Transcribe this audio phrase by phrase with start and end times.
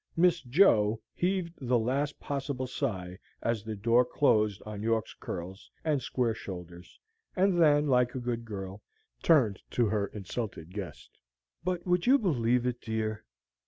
[0.17, 6.01] "Miss Jo" heaved the least possible sigh as the door closed on York's curls and
[6.01, 6.99] square shoulders,
[7.35, 8.81] and then, like a good girl,
[9.21, 11.19] turned to her insulted guest
[11.63, 13.25] "But would you believe it, dear?"